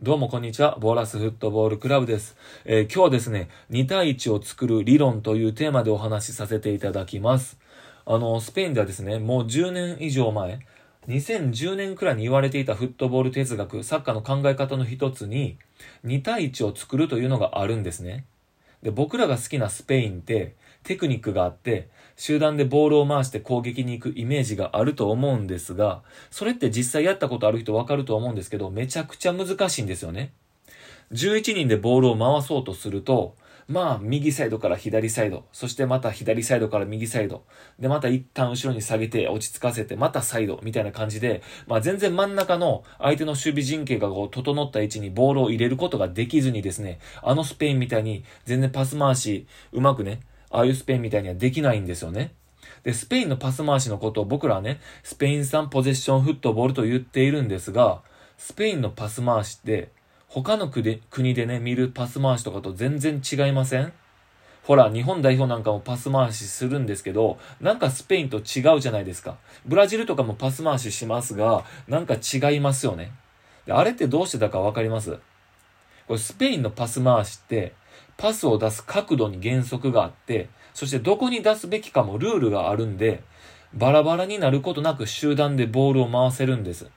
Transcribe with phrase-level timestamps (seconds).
[0.00, 0.78] どうもこんにちは。
[0.78, 2.36] ボーラスフットボールクラブです。
[2.64, 7.58] えー今日はですね、2対1を作る理論というテーマでお話しさせていただきます。
[8.06, 10.60] あの、スペインではですね、もう10年以上前、
[11.08, 15.58] 2010年くらいに言われていたフットボール哲学、サッカーの考え方の一つに、
[16.04, 18.24] 2対1を作るというのがあるんですね。
[18.84, 20.54] で、僕らが好きなスペインって、
[20.84, 30.32] テクニックがあって、集団でボールを回して攻撃に行くイメージがあると思うんですが、それって実際やったことある人わかると思うんですけど、めちゃくちゃ難しいんですよね。
[31.12, 33.36] 11人でボールを回そうとすると、
[33.68, 37.44] まあ、右サイドから左サイド、そしてまた左サイドから右サイド、
[37.78, 52.32] で、また一旦後ろに下げて落ち着かせて、またサイド、みたいな感じで、まあ全然真ん中の相手の守備陣形がこう整った位置にボールを入れることができずにですね、あのスペインみたいに全然パス回し、うまくね、ああいうスペインみたいにはできないんですよね。
[52.82, 58.02] で、スペインのパス回しのことを僕らはね、スペイン産ポゼッションフットボールと言っているんですが、
[58.36, 59.90] スペインのパス回しって、
[60.28, 63.92] 他の国で国でね、見るパス回しとかと全然違いません？
[64.64, 69.38] ほら、日本代表なんかもパス回しするんですけど、なんかスペインと違うじゃないですか。
[69.64, 73.12] ブラジルとかもパス回ししますが、なんか違いますよね。
[73.64, 75.18] であれってどうしてだかわかります？
[76.06, 77.72] これスペインのパス回しって、
[78.16, 83.22] パスを出す角度に原則があって、そしてどこに出すべきかもルールがあるんで、
[83.74, 86.88] バラバラになることなく集団でボールを回せるんです。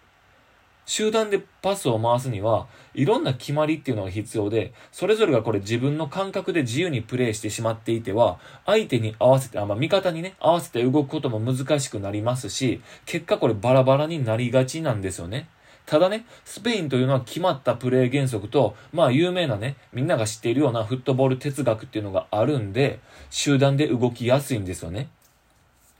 [0.85, 15.47] 集団でパスを回すには、いろんな決まりっていうのが必要で、それぞれがこれ自分の感覚で自由にプレイしてしまっていては、相手に合わせて、あまあ、味方にね、合わせて動くことも難しくなりますし、結果これバラバラになりがちなんですよね。
[15.91, 25.09] ただね、スペインというのは決まったプレー原則と、まあ有名なね、みんなが知っているようなフットボール哲学っていうのがあるんで、集団で動きやすいんですよね。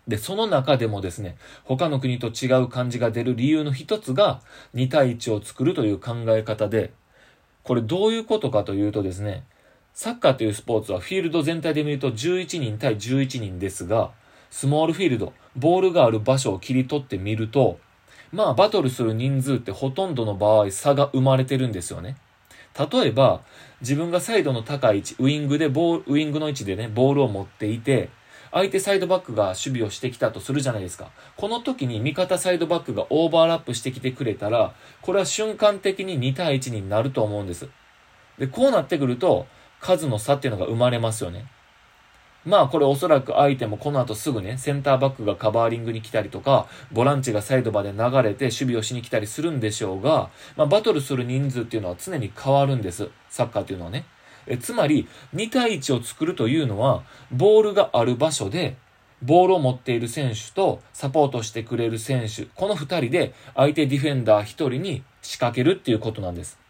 [0.08, 4.40] で、その中でもですね、他の国と違う感じが出る理由の一つが、
[4.76, 6.94] 2対1を作るという考え方で、
[7.64, 9.44] これどういうことかというとですね、
[9.94, 14.12] サッカーというスポーツはフィールド全体で見ると11人対11人ですが、
[14.52, 17.78] スモールフィールド、ボールがある場所を切り取ってみると、
[18.32, 22.16] まあバトルする人数ってほとんどの場合差が生まれてるんですよね。
[22.78, 23.42] 例えば、
[23.82, 28.10] 自分がサイドの高い位置、ウイングでボール、ウイングの位置でね、ボールを持っていて、
[28.54, 31.10] 相手サイドバックが守備をしてきたとするじゃないですか。
[31.38, 37.70] この時に味方サイドバックがオーバーラップしてきてくれたら、これは瞬間的に2対1になると思うんです。
[38.38, 39.48] で、こうなってくると、
[39.80, 41.46] 数の差っていうのが生まれますよね。
[42.46, 53.10] まあこれおそらく相手もこの後すぐね、センターバックがカバーリングに来たりとか、ボランチがサイドまで流れて守備をしに来たりするんでしょうが、まあバトルする人数っていうのは常に変わるんです。
[53.30, 54.06] サッカーっていうのはね。
[54.48, 58.76] えつまり、2対1を作るというのは、ボールがある場所で、
[59.22, 66.61] ボールを持っている選手とサポートしてくれる選手、この2人で相手ディフェンダー1人に仕掛けるっていうことなんです。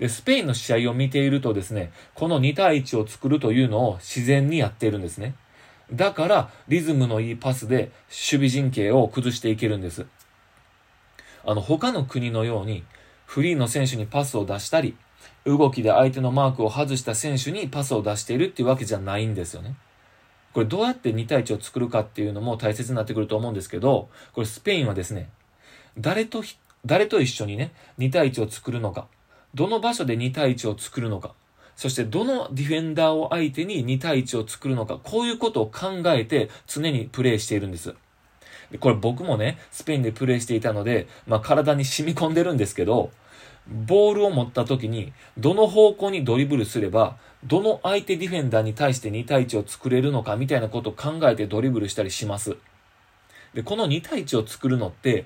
[0.00, 5.34] で、スペインの試合を見ているとですね、この2対1を作るというのを自然にやっているんですね。
[5.92, 10.06] だから、リズムのいいパスで守備陣形を崩していけるんです。
[11.44, 12.82] あの、他の国のように、
[13.26, 14.96] フリーの選手にパスを出したり、
[15.44, 19.76] 動きで相手のマークを外した選手にパスを出しているっていうわけじゃないんですよね。
[20.54, 25.28] これどうやって2対1を作るかっていうのも大切になってくると思うんですけど、これスペインはですね、
[25.98, 26.42] 誰と、
[26.86, 29.06] 誰と一緒にね、2対1を作るのか、
[29.54, 31.34] どの場所で2対1を作るのか、
[31.76, 37.94] そしてどのディフェンダーを相手に2対1を作るのか、こういうことを考えて常にプレイしているんです。
[38.78, 43.10] これ僕もね、スペインでプレイしていたので、まあ体に染み込んでるんですけど、
[43.66, 52.56] ボールを持った時に、どの方向にドリブルすれば、どの相手ディフェンダーに対して2対1を作れるのかみたいなことを考えてドリブルしたりします。
[53.54, 55.24] で、この2対1を作るのって、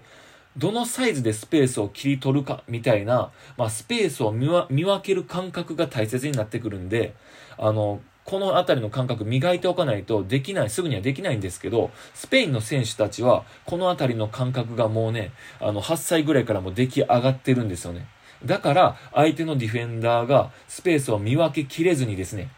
[0.57, 7.15] どのサイズでスペースを切り取るかみたいな、まあ、スペースを見わ見分ける感覚が大切になってくるんで、
[7.59, 18.07] あの、このあたりの感覚磨いておかないとできない、すぐにはできないんですけど、スペインの選手たちは、このあたりの感覚がもうね、あの、8歳ぐらいからも出来上がってるんですよね。
[18.45, 22.51] だから、相手のディフェンダーがスペースを見分けきれずにですね、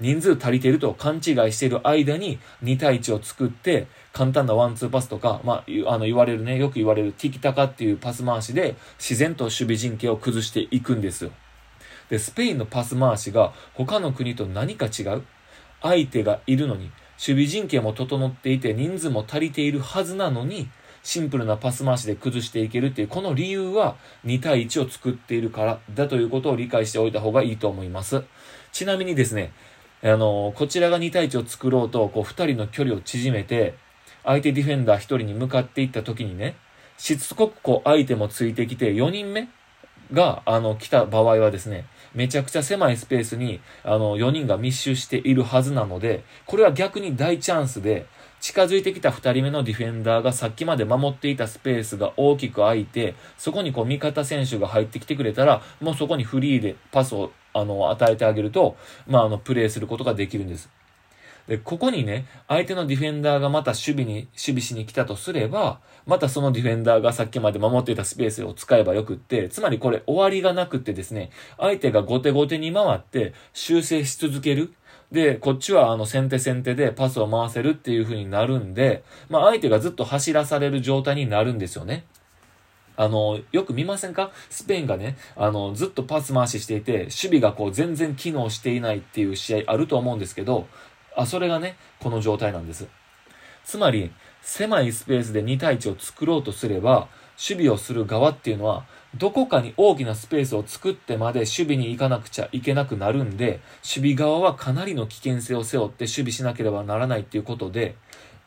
[0.00, 11.30] 人数足りていると勘違いしている間に2対1を作って、簡単なワンツーパスとか、まあ、あの言われるね、よく言われるティキタカっていうパス回しで自然と守備陣形を崩していくんですよ。
[12.08, 15.22] で、スペインのパス回しが他の国と何か違う？
[15.82, 20.68] 相手がいるのに、守備陣形も整っていて人数も足りているはずなのに、
[21.02, 28.22] シンプルなパス回しで崩していけるっていう、この理由は2対1を作っているからだということを理解しておいた方がいいと思います。
[28.72, 29.52] ちなみにですね、
[30.02, 33.74] あの、こちらが2対1を作ろうと、こう2人の距離を縮めて、
[34.24, 36.56] 相手ディフェンダー1人に向かっていった時にね、
[36.98, 39.48] しつこくこう相手もついてきて、4人目
[40.12, 48.06] が、あの、来た場合はですね、めちゃくちゃ狭いスペースに、あの、4人が密集しているはずなので、これは逆に大チャンスで、
[48.40, 58.76] 近づいてきた2人目のディフェンダーがさっきまで守っていたスペースが大きく空いて、そこにこう味方選手が入ってきてくれたら、もうそこにフリーでパスをあの与えてあげると、
[59.06, 60.70] まあ、あの、プレーすることができるんです。
[61.46, 74.72] で、ここにね、相手のディフェンダーがまた守備に、守備しに来たとすれば、またそのディフェンダーがさっきまで守っていたスペースを使えばよくって、つまりこれ終わりがなくってですね、相手が後手後手に回って修正し続ける。
[75.12, 82.04] で、こっちはあの先手先手でパスを回せるっていう風になるんで、まあ相手がずっと走らされる状態になるんですよね。
[82.96, 84.30] あの、よく見ませんか？
[84.50, 90.66] スペインがね、あの、ずっとパス回ししていて、守備がこう全然機能していないっていう試合あると思うんですけど、
[91.16, 92.86] あ、それがね、この状態なんです。
[93.64, 98.84] つまり、狭いスペースで2対1を作ろうとすれば、守備をする側っていうのは、
[99.16, 107.96] どこかに大きなスペースを作ってまで守備に行かなくちゃいけなくなるんで、守備側はかなりの危険性を背負って守備しなければならないっていうことで、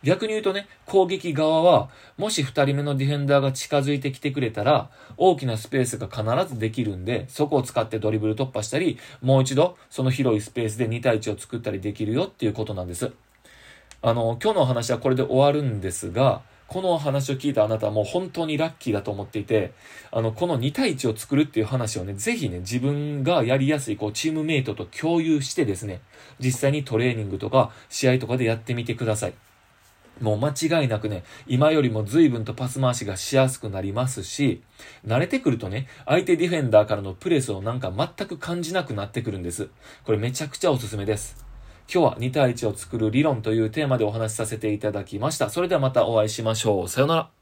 [0.04, 13.12] 逆に言うとね、攻撃側は、もし2人目のディフェンダーが近づいてきてくれたら、大きなスペースが必ずできるんで、そこを使ってドリブル突破したり、もう一度、その広いスペースで2対1を作ったりできるよっていうことなんです。
[14.02, 19.74] あの、今日のお話はこれで終わるんですが、この話を聞いたあなたはもう本当にラッキーだと思っていて、
[20.12, 26.02] あの、この2対1を作るっていう話をね、ぜひね、自分がやりやすい、こう、チームメイトと共有してですね、
[26.40, 29.34] 実際にトレーニングとか、試合とかでやってみてください。
[30.22, 30.50] もう間
[30.82, 34.62] 違いなくね、今よりも随分とパス回しがしやすくなりますし、
[35.06, 39.70] 慣れてくるとね、相手ディフェンダーからのプレスをなんか全く感じなくなってくるんです。
[40.06, 41.43] これめちゃくちゃおすすめです。
[41.92, 45.50] 今日は2対1を作る理論というテーマでお話しさせていただきました。
[45.50, 46.88] それではまたお会いしましょう。
[46.88, 47.34] さよなら。